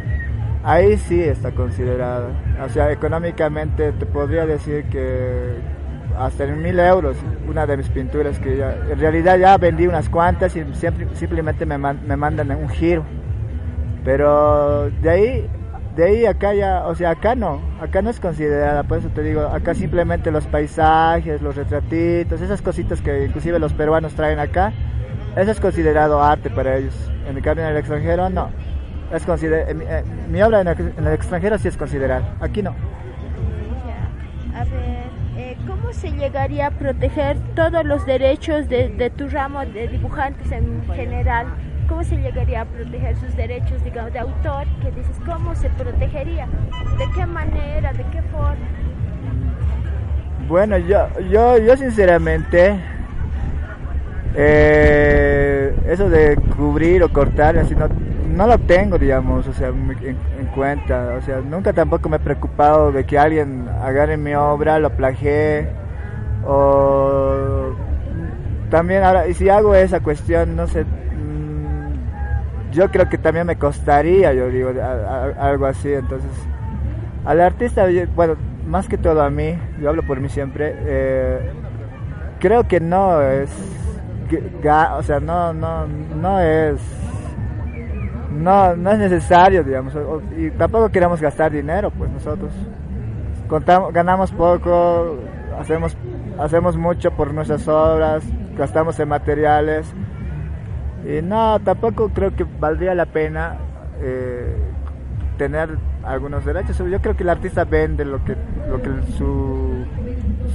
Ahí 0.63 0.97
sí 0.97 1.21
está 1.21 1.51
considerada. 1.51 2.29
O 2.63 2.69
sea, 2.69 2.91
económicamente 2.91 3.91
te 3.93 4.05
podría 4.05 4.45
decir 4.45 4.85
que 4.85 5.55
hasta 6.17 6.43
en 6.43 6.61
mil 6.61 6.79
euros 6.79 7.15
una 7.47 7.65
de 7.65 7.77
mis 7.77 7.87
pinturas 7.89 8.39
que 8.39 8.57
ya, 8.57 8.75
en 8.91 8.99
realidad 8.99 9.37
ya 9.37 9.57
vendí 9.57 9.87
unas 9.87 10.09
cuantas 10.09 10.55
y 10.55 10.65
siempre, 10.73 11.07
simplemente 11.13 11.65
me, 11.65 11.77
me 11.77 12.15
mandan 12.17 12.51
un 12.51 12.69
giro. 12.69 13.05
Pero 14.03 14.89
de 15.01 15.09
ahí 15.09 15.49
de 15.95 16.05
ahí 16.05 16.25
acá 16.25 16.53
ya, 16.53 16.87
o 16.87 16.95
sea, 16.95 17.11
acá 17.11 17.35
no, 17.35 17.59
acá 17.81 18.01
no 18.01 18.09
es 18.09 18.19
considerada, 18.19 18.83
por 18.83 18.99
eso 18.99 19.09
te 19.09 19.21
digo, 19.21 19.41
acá 19.41 19.73
simplemente 19.73 20.31
los 20.31 20.45
paisajes, 20.47 21.41
los 21.41 21.55
retratitos, 21.55 22.39
esas 22.41 22.61
cositas 22.61 23.01
que 23.01 23.25
inclusive 23.25 23.59
los 23.59 23.73
peruanos 23.73 24.13
traen 24.13 24.39
acá, 24.39 24.71
eso 25.35 25.51
es 25.51 25.59
considerado 25.59 26.23
arte 26.23 26.49
para 26.49 26.77
ellos. 26.77 26.95
En 27.27 27.39
cambio 27.41 27.65
en 27.65 27.71
el 27.71 27.77
extranjero 27.77 28.29
no. 28.29 28.49
Es 29.11 29.25
consider 29.25 29.65
eh, 29.69 30.03
mi, 30.29 30.41
obra 30.41 30.61
en 30.61 30.67
el, 30.67 31.13
extranjero 31.13 31.57
sí 31.57 31.67
es 31.67 31.77
considerada, 31.77 32.35
aquí 32.39 32.61
no. 32.61 32.75
A 34.55 34.63
ver, 34.65 35.07
eh, 35.37 35.57
¿cómo 35.67 35.91
se 35.93 36.11
llegaría 36.11 36.67
a 36.67 36.71
proteger 36.71 37.37
todos 37.55 37.83
los 37.85 38.05
derechos 38.05 38.69
de, 38.69 38.89
de 38.89 39.09
tu 39.09 39.27
ramo 39.29 39.65
de 39.65 39.87
dibujantes 39.87 40.51
en 40.51 40.83
general? 40.93 41.47
¿Cómo 41.87 42.03
se 42.03 42.17
llegaría 42.17 42.61
a 42.61 42.65
proteger 42.65 43.15
sus 43.17 43.35
derechos, 43.35 43.83
digamos, 43.83 44.13
de 44.13 44.19
autor? 44.19 44.67
Que 44.81 44.91
dices, 44.91 45.17
¿cómo 45.25 45.55
se 45.55 45.69
protegería? 45.71 46.45
¿De 46.99 47.05
qué 47.15 47.25
manera? 47.25 47.91
¿De 47.93 48.03
qué 48.11 48.21
forma? 48.31 48.55
Bueno, 50.47 50.77
yo, 50.77 51.07
yo, 51.31 51.57
yo 51.57 51.77
sinceramente, 51.77 52.75
eh, 54.35 55.75
eso 55.87 56.09
de 56.09 56.35
cubrir 56.55 57.01
o 57.03 57.09
cortar, 57.09 57.57
así 57.57 57.73
no, 57.73 57.87
no 58.29 58.47
lo 58.47 58.57
tengo, 58.59 58.97
digamos, 58.97 59.47
o 59.47 59.53
sea, 59.53 59.69
en, 59.69 60.17
cuenta. 60.55 61.15
O 61.17 61.21
sea, 61.21 61.41
nunca 61.41 61.73
tampoco 61.73 62.09
me 62.09 62.17
he 62.17 62.19
preocupado 62.19 62.91
de 62.91 63.05
que 63.05 63.17
alguien 63.17 63.67
agarre 63.81 64.17
mi 64.17 64.33
obra, 64.33 64.79
lo 64.79 64.89
plagie 64.91 65.67
o 66.45 67.75
también 68.69 69.03
ahora, 69.03 69.27
y 69.27 69.33
si 69.33 69.49
hago 69.49 69.73
esa 69.75 69.99
cuestión, 69.99 70.55
no 70.55 70.67
sé, 70.67 70.85
yo 72.71 72.89
creo 72.91 73.09
que 73.09 73.17
también 73.17 73.47
me 73.47 73.57
costaría, 73.57 74.33
yo 74.33 74.49
digo, 74.49 74.71
algo 75.39 75.65
así. 75.65 75.91
Entonces, 75.91 76.29
al 77.25 77.41
artista, 77.41 77.85
bueno, 78.15 78.35
más 78.67 78.87
que 78.87 78.97
todo 78.97 79.23
a 79.23 79.29
mí, 79.29 79.57
yo 79.81 79.89
hablo 79.89 80.03
por 80.03 80.19
mí 80.19 80.29
siempre, 80.29 80.75
eh, 80.77 81.51
creo 82.39 82.67
que 82.67 82.79
no 82.79 83.21
es, 83.21 83.49
o 84.61 85.03
sea, 85.03 85.19
no, 85.19 85.53
no, 85.53 85.87
no 85.87 86.39
es, 86.39 86.79
no, 88.31 88.75
no 88.75 88.91
es 88.91 88.99
necesario, 88.99 89.63
digamos, 89.63 89.93
y 90.37 90.51
tampoco 90.51 90.89
queremos 90.89 91.21
gastar 91.21 91.51
dinero, 91.51 91.91
pues 91.91 92.11
nosotros 92.11 92.51
contamos, 93.47 93.91
ganamos 93.93 94.31
poco, 94.31 95.17
hacemos, 95.59 95.97
hacemos 96.37 96.77
mucho 96.77 97.11
por 97.11 97.33
nuestras 97.33 97.67
obras, 97.67 98.23
gastamos 98.57 98.99
en 98.99 99.09
materiales 99.09 99.93
y 101.05 101.21
no, 101.21 101.59
tampoco 101.59 102.09
creo 102.09 102.35
que 102.35 102.45
valdría 102.59 102.93
la 102.93 103.05
pena 103.05 103.57
eh, 104.01 104.55
tener 105.37 105.77
algunos 106.03 106.45
derechos. 106.45 106.77
Yo 106.77 107.01
creo 107.01 107.15
que 107.15 107.23
el 107.23 107.29
artista 107.29 107.63
vende 107.63 108.05
lo 108.05 108.23
que, 108.23 108.35
lo 108.69 108.81
que 108.81 108.89
su, 109.17 109.85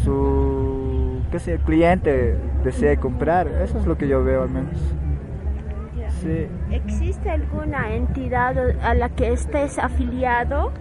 su 0.05 1.23
qué 1.31 1.39
sé, 1.39 1.59
cliente 1.59 2.37
desee 2.63 2.97
comprar. 2.99 3.49
Eso 3.49 3.79
es 3.79 3.87
lo 3.87 3.97
que 3.97 4.07
yo 4.07 4.23
veo 4.23 4.43
al 4.43 4.51
menos. 4.51 4.77
Sí. 6.25 6.49
¿Existe 6.71 7.31
alguna 7.31 7.95
entidad 7.95 8.57
a 8.83 8.95
la 8.95 9.11
que 9.11 9.33
estés 9.33 9.79
afiliado 9.79 10.73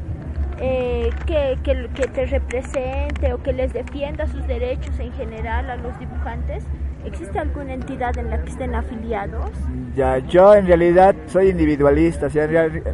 eh, 0.57 1.09
que, 1.25 1.57
que, 1.63 1.89
que, 1.93 2.07
te 2.07 2.25
represente 2.27 3.33
o 3.33 3.43
que 3.43 3.51
les 3.51 3.73
defienda 3.73 4.25
sus 4.27 4.47
derechos 4.47 4.97
en 4.99 5.11
general 5.11 5.69
a 5.69 5.75
los 5.75 5.99
dibujantes? 5.99 6.63
¿Existe 7.05 7.37
alguna 7.37 7.73
entidad 7.73 8.17
en 8.17 8.29
la 8.29 8.41
que 8.41 8.49
estén 8.49 8.73
afiliados? 8.75 9.51
Ya, 9.93 10.19
yo 10.19 10.55
en 10.55 10.65
realidad 10.65 11.13
soy 11.27 11.49
individualista, 11.49 12.27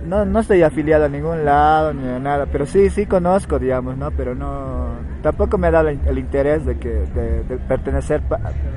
no, 0.05 0.25
no 0.25 0.39
estoy 0.39 0.63
afiliado 0.63 1.05
a 1.05 1.09
ningún 1.09 1.45
lado 1.45 1.93
ni 1.93 2.07
a 2.07 2.17
nada, 2.17 2.47
pero 2.51 2.65
sí, 2.65 2.89
sí 2.89 3.05
conozco, 3.05 3.59
digamos, 3.59 3.97
¿no? 3.97 4.09
Pero 4.09 4.33
no, 4.33 4.95
tampoco 5.21 5.59
me 5.59 5.67
ha 5.67 5.71
dado 5.71 5.89
el, 5.89 6.17
interés 6.17 6.65
de, 6.65 6.79
que, 6.79 6.89
de, 6.89 7.57
pertenecer 7.67 8.23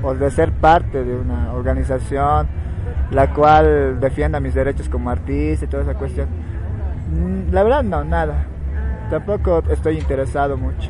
o 0.03 0.13
de 0.13 0.29
ser 0.29 0.51
parte 0.51 1.03
de 1.03 1.15
una 1.15 1.51
organización 1.53 2.47
la 3.11 3.33
cual 3.33 3.99
defienda 3.99 4.39
mis 4.39 4.53
derechos 4.53 4.89
como 4.89 5.09
artista 5.09 5.65
y 5.65 5.67
toda 5.67 5.83
esa 5.83 5.93
cuestión. 5.95 6.27
Mm, 7.11 7.53
la 7.53 7.63
verdad 7.63 7.83
no, 7.83 8.03
nada. 8.03 8.45
Tampoco 9.09 9.63
estoy 9.69 9.97
interesado 9.97 10.57
mucho 10.57 10.89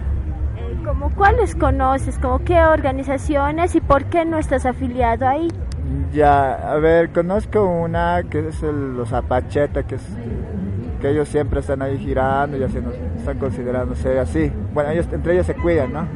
como 0.83 1.09
cuáles 1.15 1.55
conoces, 1.55 2.19
como 2.19 2.39
qué 2.39 2.59
organizaciones 2.61 3.75
y 3.75 3.81
por 3.81 4.05
qué 4.05 4.25
no 4.25 4.37
estás 4.37 4.65
afiliado 4.65 5.27
ahí. 5.27 5.47
Ya, 6.11 6.53
a 6.53 6.75
ver, 6.77 7.09
conozco 7.09 7.65
una 7.65 8.23
que 8.29 8.47
es 8.47 8.61
el, 8.63 8.95
los 8.95 9.13
Apacheta, 9.13 9.83
que 9.83 9.95
es 9.95 10.03
que 11.01 11.09
ellos 11.09 11.27
siempre 11.27 11.59
están 11.59 11.81
ahí 11.81 11.97
girando 11.97 12.57
y 12.57 12.63
haciendo, 12.63 12.93
están 13.17 13.37
considerándose 13.37 14.19
así. 14.19 14.51
Bueno, 14.73 14.91
ellos 14.91 15.07
entre 15.11 15.33
ellos 15.33 15.45
se 15.45 15.55
cuidan, 15.55 15.91
¿no? 15.93 16.07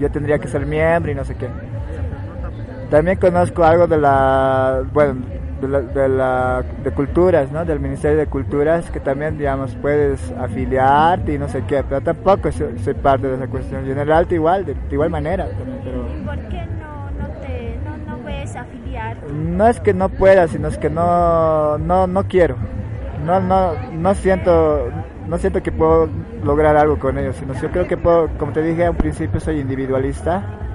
Yo 0.00 0.10
tendría 0.10 0.38
que 0.38 0.48
ser 0.48 0.66
miembro 0.66 1.12
y 1.12 1.14
no 1.14 1.24
sé 1.24 1.34
qué. 1.34 1.48
También 2.90 3.18
conozco 3.18 3.64
algo 3.64 3.86
de 3.86 3.98
la, 3.98 4.82
bueno, 4.94 5.16
de, 5.60 6.08
la, 6.08 6.64
de, 6.82 6.90
culturas, 6.92 7.52
¿no? 7.52 7.64
Del 7.64 7.80
Ministerio 7.80 8.16
de 8.16 8.26
Culturas, 8.26 8.90
que 8.90 8.98
también, 8.98 9.36
digamos, 9.36 9.74
puedes 9.74 10.32
afiliarte 10.32 11.34
y 11.34 11.38
no 11.38 11.48
sé 11.48 11.64
qué, 11.66 11.84
pero 11.86 12.00
tampoco 12.00 12.50
soy, 12.50 12.94
parte 12.94 13.26
de 13.26 13.34
esa 13.34 13.46
cuestión. 13.46 13.86
Y 13.86 13.90
en 13.90 13.98
el 13.98 14.10
alto 14.10 14.34
igual, 14.34 14.64
de, 14.64 14.74
igual 14.90 15.10
manera. 15.10 15.46
pero... 15.84 16.08
¿Y 16.08 16.24
por 16.24 16.48
qué 16.48 16.64
no, 16.80 17.10
no, 17.10 17.28
te, 17.40 17.78
no, 17.84 18.16
no 18.16 18.24
ves 18.24 18.56
afiliarte? 18.56 19.32
No 19.32 19.66
es 19.66 19.80
que 19.80 19.92
no 19.92 20.08
pueda, 20.08 20.48
sino 20.48 20.68
es 20.68 20.78
que 20.78 20.88
no, 20.88 21.76
no, 21.76 22.06
no 22.06 22.24
quiero. 22.24 22.56
No, 23.26 23.38
no, 23.38 23.72
no 23.92 24.14
siento, 24.14 24.88
no 25.26 25.36
siento 25.36 25.62
que 25.62 25.72
puedo 25.72 26.08
lograr 26.42 26.76
algo 26.78 26.98
con 26.98 27.18
ellos, 27.18 27.36
sino 27.36 27.52
yo 27.60 27.70
creo 27.70 27.86
que 27.86 27.98
puedo, 27.98 28.28
como 28.38 28.52
te 28.52 28.62
dije 28.62 28.86
al 28.86 28.96
principio, 28.96 29.40
soy 29.40 29.60
individualista 29.60 30.67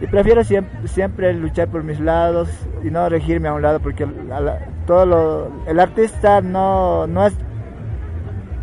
y 0.00 0.06
prefiero 0.06 0.44
siempre, 0.44 0.88
siempre, 0.88 1.32
luchar 1.32 1.68
por 1.68 1.82
mis 1.82 2.00
lados 2.00 2.48
y 2.84 2.90
no 2.90 3.08
regirme 3.08 3.48
a 3.48 3.54
un 3.54 3.62
lado 3.62 3.80
porque 3.80 4.06
todo 4.86 5.50
el 5.66 5.80
artista 5.80 6.42
no, 6.42 7.06
no 7.06 7.26
es, 7.26 7.34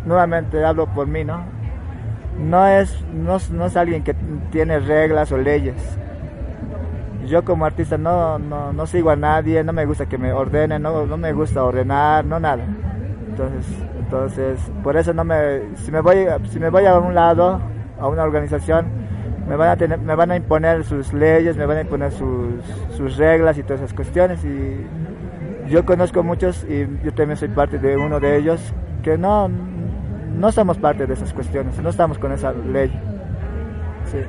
nuevamente 0.06 0.64
hablo 0.64 0.86
por 0.86 1.08
mí, 1.08 1.24
¿no? 1.24 1.42
No 2.38 2.66
es, 2.66 3.04
no, 3.12 3.38
no 3.52 3.66
es 3.66 3.76
alguien 3.76 4.04
que 4.04 4.14
tiene 4.50 4.78
reglas 4.78 5.32
o 5.32 5.38
leyes. 5.38 5.98
Yo 7.26 7.44
como 7.44 7.64
artista 7.64 7.96
no, 7.96 8.38
no, 8.38 8.72
no 8.72 8.86
sigo 8.86 9.10
a 9.10 9.16
nadie, 9.16 9.64
no 9.64 9.72
me 9.72 9.86
gusta 9.86 10.06
que 10.06 10.18
me 10.18 10.32
ordenen, 10.32 10.82
no, 10.82 11.06
no 11.06 11.16
me 11.16 11.32
gusta 11.32 11.64
ordenar, 11.64 12.24
no 12.24 12.38
nada. 12.38 12.64
Entonces, 13.28 13.66
entonces, 13.98 14.60
por 14.84 14.96
eso 14.96 15.12
no 15.12 15.24
me, 15.24 15.74
si 15.76 15.90
me 15.90 16.00
voy, 16.00 16.26
si 16.50 16.60
me 16.60 16.70
voy 16.70 16.84
a 16.84 16.96
un 16.98 17.14
lado, 17.14 17.60
a 17.98 18.06
una 18.06 18.22
organización, 18.22 19.03
me 19.48 19.56
van 19.56 19.70
a 19.70 19.76
tener, 19.76 19.98
me 19.98 20.14
van 20.14 20.30
a 20.30 20.36
imponer 20.36 20.84
sus 20.84 21.12
leyes, 21.12 21.56
me 21.56 21.66
van 21.66 21.78
a 21.78 21.80
imponer 21.82 22.12
sus, 22.12 22.64
sus 22.96 23.16
reglas 23.16 23.58
y 23.58 23.62
todas 23.62 23.80
esas 23.80 23.94
cuestiones 23.94 24.44
y 24.44 24.86
yo 25.68 25.84
conozco 25.84 26.22
muchos 26.22 26.64
y 26.68 26.86
yo 27.04 27.12
también 27.14 27.36
soy 27.36 27.48
parte 27.48 27.78
de 27.78 27.96
uno 27.96 28.20
de 28.20 28.36
ellos 28.36 28.60
que 29.02 29.16
no 29.18 29.48
no 29.48 30.52
somos 30.52 30.78
parte 30.78 31.06
de 31.06 31.14
esas 31.14 31.32
cuestiones, 31.32 31.78
no 31.78 31.90
estamos 31.90 32.18
con 32.18 32.32
esa 32.32 32.52
ley. 32.52 32.90
Eh, 34.14 34.26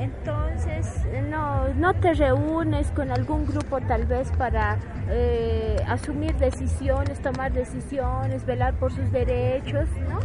entonces, 0.00 1.06
no, 1.28 1.68
no 1.74 1.94
te 1.94 2.14
reúnes 2.14 2.90
con 2.90 3.10
algún 3.10 3.46
grupo 3.46 3.80
tal 3.80 4.06
vez 4.06 4.30
para 4.32 4.78
eh, 5.08 5.76
asumir 5.86 6.36
decisiones, 6.36 7.20
tomar 7.20 7.52
decisiones, 7.52 8.44
velar 8.44 8.74
por 8.74 8.92
sus 8.92 9.10
derechos, 9.10 9.88
¿no? 10.08 10.18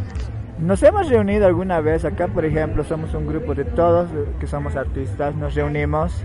Nos 0.64 0.82
hemos 0.82 1.10
reunido 1.10 1.46
alguna 1.46 1.82
vez 1.82 2.06
acá, 2.06 2.26
por 2.26 2.46
ejemplo, 2.46 2.84
somos 2.84 3.12
un 3.12 3.26
grupo 3.26 3.54
de 3.54 3.66
todos 3.66 4.08
que 4.40 4.46
somos 4.46 4.76
artistas, 4.76 5.34
nos 5.34 5.54
reunimos. 5.54 6.24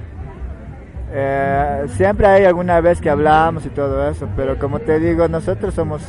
Eh, 1.11 1.85
siempre 1.89 2.25
hay 2.25 2.45
alguna 2.45 2.79
vez 2.79 3.01
que 3.01 3.09
hablamos 3.09 3.65
y 3.65 3.69
todo 3.69 4.07
eso, 4.09 4.29
pero 4.37 4.57
como 4.57 4.79
te 4.79 4.97
digo, 4.97 5.27
nosotros 5.27 5.73
somos, 5.73 6.03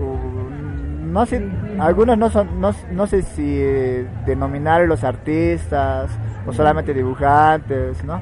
uh, 0.00 1.06
no 1.12 1.24
sé, 1.26 1.48
algunos 1.78 2.18
no 2.18 2.28
son, 2.28 2.60
no, 2.60 2.74
no 2.90 3.06
sé 3.06 3.22
si 3.22 3.60
denominar 4.26 4.88
los 4.88 5.04
artistas 5.04 6.10
o 6.48 6.52
solamente 6.52 6.92
dibujantes, 6.92 8.02
¿no? 8.02 8.20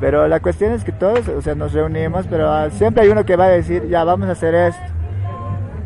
Pero 0.00 0.26
la 0.26 0.40
cuestión 0.40 0.72
es 0.72 0.84
que 0.84 0.92
todos, 0.92 1.28
o 1.28 1.42
sea, 1.42 1.54
nos 1.54 1.74
reunimos, 1.74 2.26
pero 2.28 2.70
siempre 2.70 3.02
hay 3.02 3.10
uno 3.10 3.26
que 3.26 3.36
va 3.36 3.44
a 3.44 3.50
decir, 3.50 3.86
ya 3.90 4.04
vamos 4.04 4.30
a 4.30 4.32
hacer 4.32 4.54
esto 4.54 4.99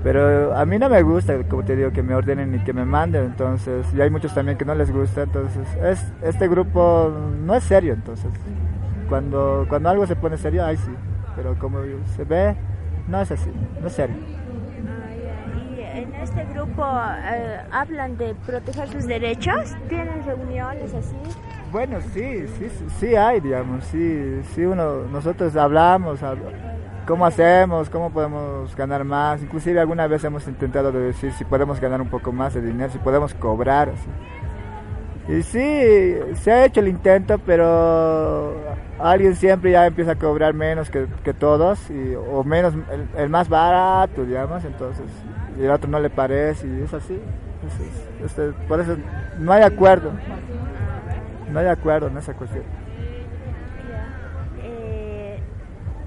Pero 0.05 0.55
a 0.55 0.67
mí 0.67 0.79
no 0.79 0.91
me 0.91 1.03
gusta, 1.03 1.33
como 1.49 1.65
te 1.65 1.75
digo, 1.75 1.91
que 1.91 2.03
me 2.03 2.15
ordenen 2.15 2.53
ni 2.53 2.59
que 2.59 2.75
me 2.75 2.85
manden, 2.85 3.25
entonces, 3.25 3.87
y 3.95 4.03
hay 4.03 4.11
muchos 4.11 4.35
también 4.35 4.59
que 4.59 4.67
no 4.67 4.75
les 4.75 4.93
gusta, 4.93 5.23
entonces, 5.23 5.67
es, 5.83 6.13
este 6.23 6.47
grupo 6.47 7.11
no 7.43 7.55
es 7.55 7.65
serio, 7.65 7.95
entonces, 7.95 8.31
cuando, 9.09 9.65
cuando 9.67 9.89
algo 9.89 10.07
se 10.07 10.15
pone 10.15 10.37
serio, 10.37 10.63
ahí 10.63 10.77
sí, 10.77 10.91
pero 11.35 11.59
como 11.59 11.79
se 12.17 12.25
ve, 12.25 12.55
no 13.09 13.19
es 13.19 13.33
así, 13.33 13.51
no 13.81 13.87
es 13.87 13.95
serio. 13.95 14.17
¿Y 15.75 15.81
en 15.81 16.15
este 16.17 16.45
grupo 16.53 16.85
eh, 16.85 17.61
hablan 17.73 18.19
de 18.19 18.35
proteger 18.47 18.89
sus 18.89 19.07
derechos? 19.07 19.75
¿Tienen 19.89 20.23
reuniones 20.27 20.93
así? 20.93 21.17
Bueno, 21.73 21.97
sí, 22.13 22.47
sí, 22.59 22.69
sí 22.99 23.17
hay, 23.17 23.41
digamos, 23.41 23.83
sí, 23.85 24.43
sí 24.55 24.67
uno, 24.67 25.05
nosotros 25.11 25.57
hablamos, 25.57 26.23
cómo 27.07 27.27
hacemos, 27.27 27.91
cómo 27.91 28.11
podemos 28.11 28.75
ganar 28.77 29.05
más. 29.05 29.43
Inclusive 29.43 29.81
alguna 29.81 30.07
vez 30.07 30.25
hemos 30.25 30.47
intentado 30.49 30.93
decir 30.93 31.33
si 31.33 31.45
podemos 31.45 31.81
ganar 31.81 32.01
un 32.01 32.09
poco 32.09 32.33
más 32.33 32.55
de 32.55 32.63
dinero, 32.63 32.91
si 32.91 32.99
podemos 32.99 33.35
cobrar. 33.35 33.93
Y 35.29 35.43
sí, 35.43 36.17
se 36.35 36.53
ha 36.53 36.67
hecho 36.67 36.81
el 36.81 36.89
intento, 36.89 37.39
pero 37.39 38.55
alguien 38.99 39.35
siempre 39.37 39.71
ya 39.71 39.87
empieza 39.87 40.13
a 40.13 40.17
cobrar 40.17 40.53
menos 40.53 40.91
que, 40.91 41.07
todos, 41.33 41.91
y, 41.91 42.15
o 42.15 42.45
menos, 42.45 42.75
el, 43.17 43.31
más 43.31 43.49
barato, 43.49 44.25
digamos, 44.25 44.65
entonces, 44.65 45.07
y 45.59 45.65
el 45.65 45.71
otro 45.71 45.89
no 45.89 45.99
le 45.99 46.11
parece, 46.11 46.67
y 46.67 46.83
es 46.83 46.93
así. 46.93 47.19
Este, 48.23 48.51
por 48.69 48.81
eso 48.81 48.97
no 49.39 49.53
hay 49.53 49.63
acuerdo, 49.63 50.11
no 51.51 51.59
hay 51.59 51.67
acuerdo 51.69 52.09
en 52.09 52.19
esa 52.19 52.35
cuestión. 52.35 52.84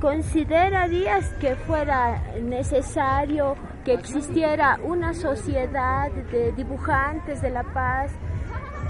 ¿Considerarías 0.01 1.29
que 1.39 1.55
fuera 1.55 2.21
necesario 2.41 3.55
que 3.83 3.93
existiera 3.93 4.79
una 4.83 5.13
sociedad 5.13 6.11
de 6.11 6.51
dibujantes 6.51 7.41
de 7.41 7.49
la 7.49 7.63
paz 7.63 8.11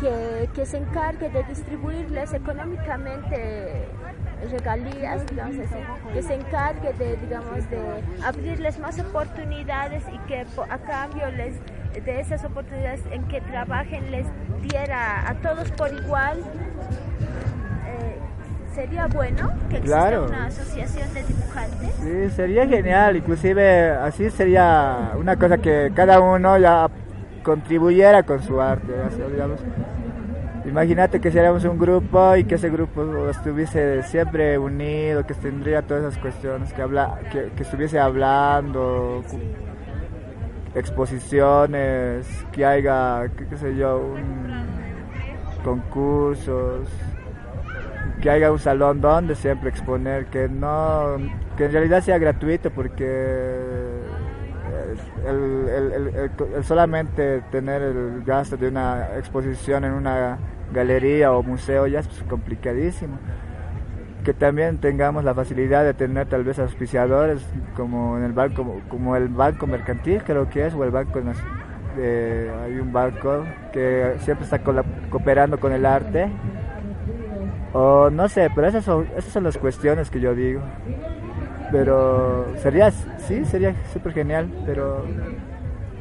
que, 0.01 0.49
que 0.53 0.65
se 0.65 0.77
encargue 0.77 1.29
de 1.29 1.43
distribuirles 1.43 2.33
económicamente 2.33 3.87
regalías, 4.51 5.23
que 6.13 6.21
se 6.21 6.35
encargue 6.35 6.93
de, 6.93 7.17
digamos, 7.17 7.69
de 7.69 7.81
abrirles 8.23 8.77
más 8.79 8.99
oportunidades 8.99 10.03
y 10.13 10.17
que 10.27 10.45
a 10.69 10.77
cambio 10.79 11.31
les 11.31 11.55
de 12.03 12.19
esas 12.19 12.43
oportunidades 12.43 13.01
en 13.11 13.23
que 13.27 13.41
trabajen 13.41 14.11
les 14.11 14.27
diera 14.61 15.27
a 15.27 15.33
todos 15.35 15.71
por 15.71 15.91
igual 15.91 16.43
sería 18.77 19.07
bueno 19.07 19.51
que 19.71 19.77
exista 19.77 20.21
una 20.21 20.45
asociación 20.45 21.11
de 21.15 21.23
dibujantes. 21.23 21.89
Sí, 21.99 22.35
sería 22.35 22.67
genial, 22.67 23.17
inclusive 23.17 23.89
así 23.89 24.29
sería 24.29 25.13
una 25.17 25.35
cosa 25.35 25.57
que 25.57 25.91
cada 25.95 26.19
uno 26.19 26.59
ya 26.59 26.87
contribuyera 27.41 28.23
con 28.23 28.41
su 28.43 28.61
arte, 28.61 28.93
Imagínate 30.65 31.21
que 31.21 31.31
seríamos 31.31 31.63
un 31.63 31.79
grupo 31.79 32.35
y 32.35 32.43
que 32.43 32.55
ese 32.55 32.69
grupo 32.69 33.29
estuviese 33.29 34.03
siempre 34.03 34.57
unido, 34.59 35.25
que 35.25 35.33
tendría 35.33 35.81
todas 35.81 36.03
esas 36.03 36.21
cuestiones, 36.21 36.73
que, 36.73 36.81
habla, 36.81 37.19
que, 37.31 37.49
estuviese 37.63 37.97
hablando, 37.97 39.23
exposiciones, 40.75 42.27
que 42.51 42.65
haya, 42.65 43.29
qué, 43.37 43.47
qué 43.47 43.57
sé 43.57 43.77
yo, 43.77 44.13
concursos, 45.63 46.89
que 48.21 48.29
haya 48.29 48.51
un 48.51 48.59
salón 48.59 49.01
donde 49.01 49.35
siempre 49.35 49.69
exponer, 49.69 50.25
que 50.27 50.49
no, 50.49 51.17
que 51.55 51.65
en 51.65 51.71
realidad 51.71 52.01
sea 52.01 52.17
gratuito 52.17 52.71
porque 52.71 53.95
el, 55.25 56.63
solamente 56.63 57.41
tener 57.51 57.81
el 57.81 58.23
gasto 58.23 58.57
de 58.57 58.69
una 58.69 59.17
exposición 59.17 59.83
en 59.85 59.93
una 59.93 60.37
galería 60.73 61.31
o 61.31 61.43
museo 61.43 61.87
ya 61.87 61.99
es 61.99 62.07
complicadísimo. 62.29 63.17
Que 64.23 64.33
también 64.33 64.79
tengamos 64.79 65.23
la 65.23 65.33
facilidad 65.33 65.85
de 65.85 65.93
tener 65.93 66.27
tal 66.27 66.43
vez 66.43 66.59
auspiciadores 66.59 67.45
como 67.75 68.17
en 68.17 68.23
el 68.23 68.33
banco, 68.33 68.81
como 68.89 69.15
el 69.15 69.29
banco 69.29 69.67
mercantil 69.67 70.21
creo 70.23 70.49
que 70.49 70.65
es, 70.65 70.73
o 70.73 70.83
el 70.83 70.91
banco 70.91 71.21
hay 71.99 72.79
un 72.79 72.91
banco 72.93 73.43
que 73.71 74.15
siempre 74.19 74.43
está 74.43 74.59
cooperando 75.09 75.59
con 75.59 75.71
el 75.71 75.85
arte 75.85 76.29
o 77.73 78.09
no 78.09 78.27
sé, 78.29 78.49
pero 78.53 78.67
esas 78.67 78.85
son, 78.85 79.07
esas 79.17 79.31
son 79.31 79.43
las 79.43 79.57
cuestiones 79.57 80.09
que 80.09 80.19
yo 80.19 80.33
digo. 80.33 80.61
Pero 81.71 82.45
sería, 82.57 82.91
sí, 82.91 83.43
sería 83.45 83.75
súper 83.91 84.13
genial, 84.13 84.49
pero 84.65 85.03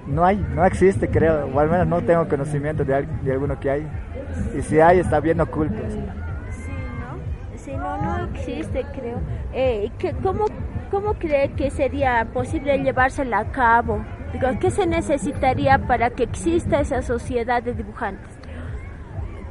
no 0.07 0.25
hay, 0.25 0.37
no 0.55 0.65
existe 0.65 1.09
creo, 1.09 1.47
o 1.47 1.59
al 1.61 1.69
menos 1.69 1.87
no 1.87 2.01
tengo 2.03 2.29
conocimiento 2.29 2.85
de, 2.85 3.07
de 3.23 3.33
alguno 3.33 3.59
que 3.59 3.71
hay. 3.71 3.87
Y 4.57 4.63
si 4.63 4.81
hay, 4.81 5.01
está 5.01 5.21
bien 5.21 5.41
oculto. 5.41 5.77
Sí, 5.89 5.99
¿no? 7.01 7.57
Sí, 7.57 7.73
no, 7.77 7.97
no 8.03 8.25
existe 8.33 8.85
creo. 8.95 9.21
Eh, 9.53 9.91
¿cómo, 10.23 10.47
¿Cómo 10.91 11.15
cree 11.15 11.53
que 11.53 11.71
sería 11.71 12.27
posible 12.33 12.79
llevársela 12.79 13.41
a 13.41 13.51
cabo? 13.51 14.05
Digo, 14.33 14.49
¿qué 14.61 14.71
se 14.71 14.87
necesitaría 14.87 15.79
para 15.79 16.11
que 16.11 16.25
exista 16.25 16.81
esa 16.81 17.03
sociedad 17.03 17.63
de 17.63 17.75
dibujantes? 17.75 18.36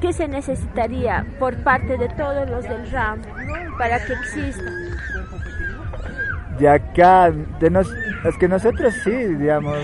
¿Qué 0.05 0.13
se 0.13 0.27
necesitaría 0.27 1.25
por 1.39 1.55
parte 1.63 1.97
de 1.97 2.07
todos 2.09 2.47
los 2.47 2.61
del 2.61 2.91
RAM 2.91 3.23
para 3.79 3.97
que 4.05 4.13
exista? 4.13 4.71
De 6.59 6.69
acá, 6.69 7.31
de 7.31 7.69
nos, 7.71 7.91
es 8.23 8.37
que 8.37 8.47
nosotros 8.47 8.93
sí, 9.03 9.09
digamos, 9.09 9.79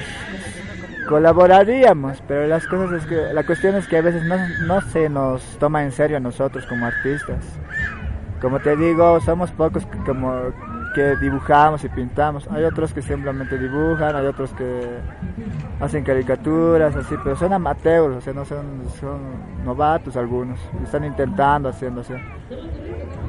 colaboraríamos, 1.09 2.21
pero 2.27 2.45
las 2.45 2.67
cosas 2.67 3.01
es 3.01 3.07
que, 3.07 3.33
la 3.33 3.43
cuestión 3.43 3.73
es 3.73 3.87
que 3.87 3.97
a 3.97 4.03
veces 4.03 4.23
no, 4.25 4.37
no 4.67 4.81
se 4.91 5.09
nos 5.09 5.41
toma 5.57 5.83
en 5.83 5.91
serio 5.91 6.17
a 6.17 6.19
nosotros 6.19 6.67
como 6.67 6.85
artistas. 6.85 7.43
Como 8.39 8.59
te 8.59 8.75
digo, 8.75 9.19
somos 9.21 9.49
pocos 9.49 9.87
como 10.05 10.53
que 10.93 11.15
dibujamos 11.17 11.83
y 11.83 11.89
pintamos. 11.89 12.47
Hay 12.51 12.63
otros 12.63 12.93
que 12.93 13.01
simplemente 13.01 13.57
dibujan, 13.57 14.15
hay 14.15 14.25
otros 14.25 14.51
que 14.53 14.87
hacen 15.79 16.03
caricaturas, 16.03 16.95
así, 16.95 17.15
pero 17.23 17.35
son 17.35 17.53
amateurs, 17.53 18.17
o 18.17 18.21
sea, 18.21 18.33
no 18.33 18.45
son, 18.45 18.83
son 18.99 19.19
novatos 19.65 20.15
algunos, 20.17 20.59
están 20.83 21.03
intentando 21.05 21.69
haciéndose. 21.69 22.21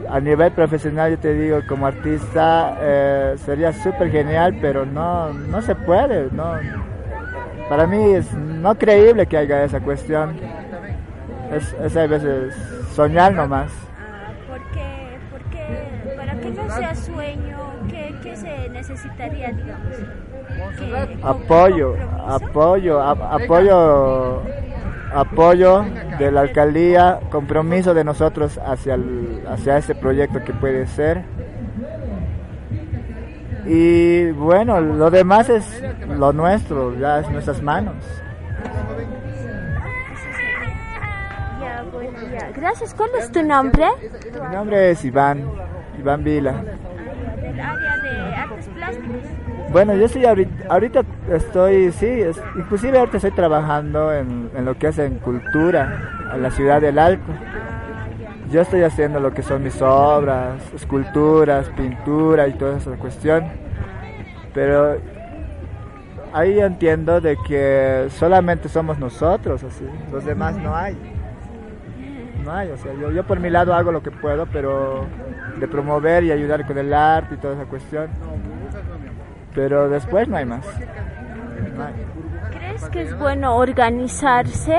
A 0.08 0.20
nivel 0.20 0.52
profesional, 0.52 1.12
yo 1.12 1.18
te 1.18 1.32
digo, 1.32 1.60
como 1.68 1.86
artista, 1.86 2.76
eh, 2.80 3.34
sería 3.38 3.72
súper 3.72 4.10
genial, 4.10 4.58
pero 4.60 4.84
no, 4.84 5.32
no 5.32 5.62
se 5.62 5.74
puede, 5.74 6.28
no. 6.32 6.54
Para 7.68 7.86
mí 7.86 8.14
es 8.14 8.32
no 8.34 8.74
creíble 8.76 9.26
que 9.26 9.38
haya 9.38 9.64
esa 9.64 9.80
cuestión. 9.80 10.36
Es, 11.52 11.72
es 11.74 11.96
a 11.96 12.06
veces 12.06 12.54
soñar 12.94 13.32
nomás. 13.32 13.70
sea 16.78 16.94
sueño, 16.94 17.12
¿qué, 17.12 17.31
se 17.31 17.31
necesitaría, 18.92 19.52
digamos? 19.52 19.96
apoyo, 21.22 21.96
apoyo, 22.26 23.00
apoyo, 23.00 24.42
apoyo 25.14 25.84
de 26.18 26.30
la 26.30 26.42
alcaldía, 26.42 27.20
compromiso 27.30 27.94
de 27.94 28.04
nosotros 28.04 28.58
hacia, 28.58 28.94
el, 28.94 29.42
hacia 29.48 29.78
ese 29.78 29.94
proyecto 29.94 30.44
que 30.44 30.52
puede 30.52 30.86
ser. 30.86 31.24
Y 33.64 34.30
bueno, 34.32 34.80
lo 34.80 35.10
demás 35.10 35.48
es 35.48 35.82
lo 36.08 36.32
nuestro, 36.32 36.98
ya 36.98 37.20
es 37.20 37.30
nuestras 37.30 37.62
manos. 37.62 37.94
Gracias, 42.54 42.94
¿cuál 42.94 43.10
es 43.18 43.30
tu 43.30 43.42
nombre? 43.42 43.86
Mi 44.34 44.54
nombre 44.54 44.90
es 44.90 45.04
Iván. 45.04 45.50
Iván 45.98 46.24
Vila. 46.24 46.62
¿Del 47.52 47.60
área 47.60 47.98
de 47.98 48.34
artes 48.34 48.68
plásticas? 48.68 49.16
Bueno, 49.70 49.94
yo 49.94 50.06
estoy 50.06 50.24
ahorita, 50.24 50.64
ahorita 50.68 51.02
estoy, 51.30 51.92
sí, 51.92 52.22
inclusive 52.56 52.98
ahorita 52.98 53.18
estoy 53.18 53.30
trabajando 53.32 54.12
en, 54.12 54.50
lo 54.64 54.76
que 54.76 54.88
es 54.88 54.98
en 54.98 55.18
cultura, 55.18 56.30
en 56.34 56.42
la 56.42 56.50
ciudad 56.50 56.80
del 56.80 56.98
Alto. 56.98 57.32
Yo 58.50 58.60
estoy 58.60 58.82
haciendo 58.82 59.18
lo 59.18 59.32
que 59.32 59.42
son 59.42 59.62
mis 59.62 59.80
obras, 59.80 60.60
esculturas, 60.74 61.70
pintura 61.70 62.48
y 62.48 62.52
toda 62.52 62.76
esa 62.76 62.90
cuestión. 62.92 63.44
Pero 64.52 64.98
ahí 66.34 66.60
entiendo 66.60 67.20
de 67.20 67.38
que 67.46 68.08
solamente 68.18 68.68
somos 68.68 68.98
nosotros, 68.98 69.62
así, 69.64 69.86
los 70.10 70.24
demás 70.24 70.56
no 70.56 70.76
hay. 70.76 70.96
No 72.44 72.52
hay, 72.52 72.70
o 72.70 72.76
sea, 72.76 72.92
yo, 72.94 73.10
yo 73.10 73.24
por 73.24 73.38
mi 73.38 73.50
lado 73.50 73.74
hago 73.74 73.92
lo 73.92 74.02
que 74.02 74.10
puedo, 74.10 74.46
pero 74.46 75.06
de 75.58 75.68
promover 75.68 76.24
y 76.24 76.32
ayudar 76.32 76.66
con 76.66 76.76
el 76.78 76.92
arte 76.92 77.34
y 77.34 77.38
toda 77.38 77.54
esa 77.54 77.66
cuestión. 77.66 78.10
Pero 79.54 79.88
después 79.88 80.28
no 80.28 80.36
hay 80.36 80.44
más. 80.44 80.66
¿Crees 82.50 82.84
que 82.88 83.02
es 83.02 83.18
bueno 83.18 83.56
organizarse 83.56 84.78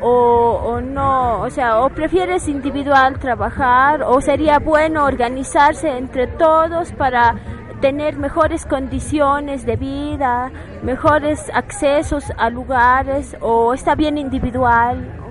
o, 0.00 0.60
o, 0.64 0.80
no? 0.80 1.40
O 1.40 1.50
sea, 1.50 1.80
¿o 1.80 1.90
prefieres 1.90 2.48
individual 2.48 3.18
trabajar 3.18 4.02
o 4.02 4.20
sería 4.20 4.58
bueno 4.58 5.04
organizarse 5.04 5.96
entre 5.96 6.26
todos 6.26 6.92
para 6.92 7.36
tener 7.80 8.16
mejores 8.16 8.64
condiciones 8.64 9.66
de 9.66 9.76
vida, 9.76 10.50
mejores 10.82 11.50
accesos 11.52 12.24
a 12.38 12.48
lugares 12.50 13.36
o 13.40 13.74
está 13.74 13.94
bien 13.94 14.16
individual? 14.18 15.23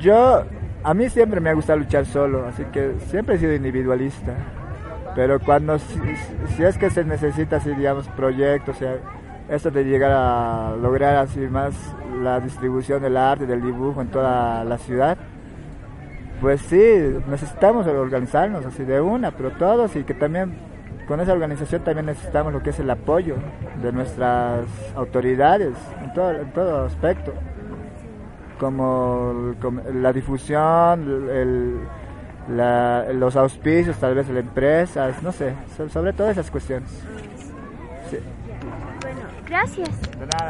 Yo, 0.00 0.44
a 0.82 0.94
mí 0.94 1.08
siempre 1.10 1.40
me 1.40 1.50
ha 1.50 1.54
gustado 1.54 1.78
luchar 1.78 2.06
solo, 2.06 2.46
así 2.46 2.64
que 2.72 2.94
siempre 3.08 3.34
he 3.34 3.38
sido 3.38 3.54
individualista. 3.54 4.34
Pero 5.14 5.40
cuando, 5.40 5.78
si, 5.78 5.98
si 6.56 6.62
es 6.62 6.78
que 6.78 6.90
se 6.90 7.04
necesita, 7.04 7.56
así, 7.56 7.70
digamos, 7.70 8.08
proyectos, 8.08 8.76
o 8.76 8.78
sea, 8.78 8.96
esto 9.48 9.70
de 9.70 9.84
llegar 9.84 10.12
a 10.12 10.76
lograr 10.80 11.16
así 11.16 11.40
más 11.40 11.74
la 12.22 12.40
distribución 12.40 13.02
del 13.02 13.16
arte, 13.16 13.46
del 13.46 13.60
dibujo 13.60 14.00
en 14.00 14.08
toda 14.08 14.64
la 14.64 14.78
ciudad, 14.78 15.18
pues 16.40 16.62
sí, 16.62 16.80
necesitamos 17.28 17.86
organizarnos 17.86 18.64
así 18.64 18.84
de 18.84 19.00
una, 19.00 19.32
pero 19.32 19.50
todos 19.50 19.94
y 19.96 20.04
que 20.04 20.14
también 20.14 20.54
con 21.06 21.20
esa 21.20 21.32
organización 21.32 21.82
también 21.82 22.06
necesitamos 22.06 22.52
lo 22.52 22.62
que 22.62 22.70
es 22.70 22.78
el 22.78 22.88
apoyo 22.88 23.34
de 23.82 23.92
nuestras 23.92 24.64
autoridades 24.94 25.74
en 26.02 26.12
todo, 26.14 26.30
en 26.30 26.52
todo 26.52 26.84
aspecto, 26.84 27.34
como, 28.60 29.54
la 29.94 30.12
difusión, 30.12 31.28
el, 31.30 31.80
la, 32.54 33.10
los 33.12 33.34
auspicios 33.36 33.96
tal 33.96 34.14
vez 34.14 34.28
las 34.28 34.36
empresas, 34.36 35.22
no 35.22 35.32
sé, 35.32 35.54
sobre 35.90 36.12
todas 36.12 36.32
esas 36.32 36.50
cuestiones. 36.50 36.90
Sí. 38.10 38.18
Bueno, 39.00 39.20
gracias. 39.46 40.00
De 40.12 40.26
nada. 40.26 40.38